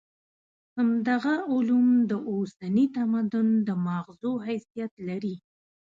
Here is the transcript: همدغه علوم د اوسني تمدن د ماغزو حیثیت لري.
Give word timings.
همدغه 0.77 1.35
علوم 1.53 1.87
د 2.09 2.11
اوسني 2.31 2.85
تمدن 2.97 3.47
د 3.67 3.69
ماغزو 3.85 4.31
حیثیت 4.45 4.93
لري. 5.07 5.35